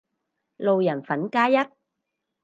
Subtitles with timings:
[0.57, 1.53] 路人粉加一